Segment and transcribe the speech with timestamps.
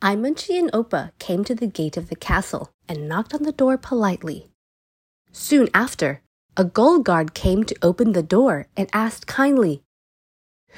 [0.00, 3.76] Aimonchi and Oppa came to the gate of the castle and knocked on the door
[3.76, 4.46] politely.
[5.32, 6.22] Soon after,
[6.56, 9.82] a gold guard came to open the door and asked kindly,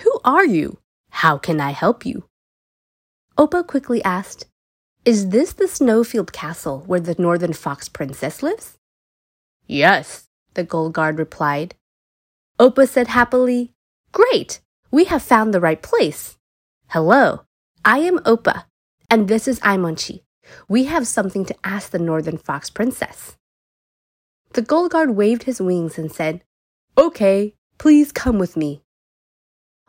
[0.03, 0.79] Who are you?
[1.11, 2.25] How can I help you?
[3.37, 4.47] Opa quickly asked,
[5.05, 8.79] Is this the Snowfield Castle where the Northern Fox Princess lives?
[9.67, 11.75] Yes, the gold guard replied.
[12.59, 13.73] Opa said happily,
[14.13, 14.61] Great!
[14.91, 16.39] We have found the right place.
[16.89, 17.43] Hello,
[17.85, 18.65] I am Oppa,
[19.11, 20.23] and this is Aimonchi.
[20.69, 23.37] We have something to ask the Northern Fox Princess.
[24.53, 26.43] The gold guard waved his wings and said,
[26.97, 28.83] Okay, please come with me.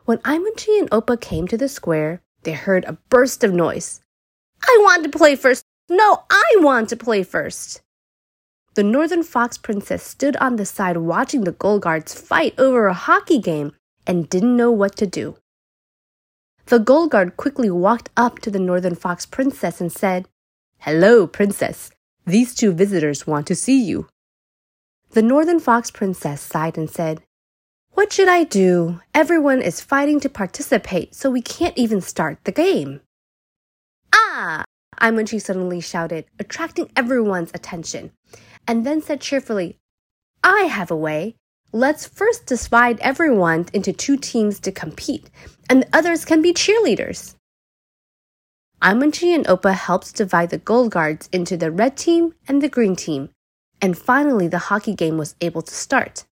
[0.04, 4.00] When Aimonchi and Opa came to the square, they heard a burst of noise.
[4.62, 5.64] I want to play first!
[5.88, 7.82] No, I want to play first!
[8.74, 12.94] The Northern Fox Princess stood on the side watching the Gold Guards fight over a
[12.94, 13.72] hockey game
[14.06, 15.36] and didn't know what to do.
[16.72, 20.26] The Gold Guard quickly walked up to the Northern Fox Princess and said,
[20.78, 21.90] Hello, Princess.
[22.24, 24.08] These two visitors want to see you.
[25.10, 27.20] The Northern Fox Princess sighed and said,
[27.90, 29.02] What should I do?
[29.12, 33.02] Everyone is fighting to participate, so we can't even start the game.
[34.14, 34.64] Ah!
[34.98, 38.12] Aimonchi suddenly shouted, attracting everyone's attention
[38.66, 39.76] and then said cheerfully,
[40.42, 41.36] I have a way.
[41.74, 45.30] Let's first divide everyone into two teams to compete,
[45.70, 47.34] and the others can be cheerleaders.
[48.82, 52.94] Aimonchi and Opa helps divide the gold guards into the red team and the green
[52.94, 53.30] team,
[53.80, 56.26] and finally the hockey game was able to start.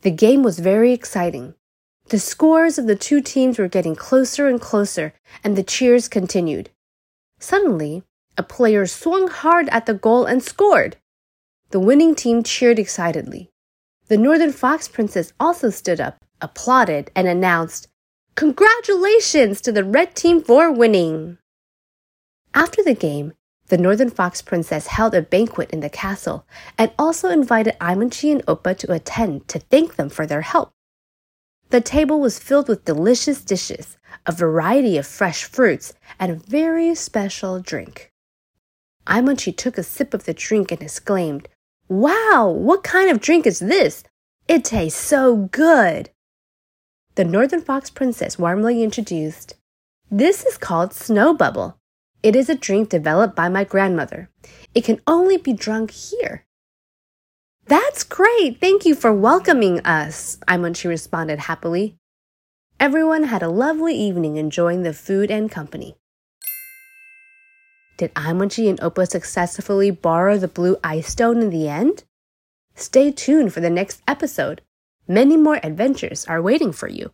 [0.00, 1.54] The game was very exciting.
[2.06, 6.70] The scores of the two teams were getting closer and closer, and the cheers continued.
[7.40, 8.04] Suddenly,
[8.38, 10.96] a player swung hard at the goal and scored.
[11.72, 13.50] The winning team cheered excitedly.
[14.08, 17.88] The Northern Fox Princess also stood up, applauded, and announced,
[18.34, 21.38] Congratulations to the red team for winning!
[22.52, 23.32] After the game,
[23.68, 28.44] the Northern Fox Princess held a banquet in the castle and also invited Aimonchi and
[28.44, 30.70] Oppa to attend to thank them for their help.
[31.70, 36.94] The table was filled with delicious dishes, a variety of fresh fruits, and a very
[36.94, 38.12] special drink.
[39.06, 41.48] Aimonchi took a sip of the drink and exclaimed,
[41.88, 44.04] Wow, what kind of drink is this?
[44.48, 46.10] It tastes so good.
[47.16, 49.54] The Northern Fox Princess warmly introduced,
[50.10, 51.78] This is called Snow Bubble.
[52.22, 54.30] It is a drink developed by my grandmother.
[54.74, 56.46] It can only be drunk here.
[57.66, 58.60] That's great.
[58.60, 61.96] Thank you for welcoming us, Aimonchi responded happily.
[62.80, 65.96] Everyone had a lovely evening enjoying the food and company.
[67.96, 72.02] Did Aimonchi and Oppa successfully borrow the blue ice stone in the end?
[72.74, 74.62] Stay tuned for the next episode.
[75.06, 77.12] Many more adventures are waiting for you.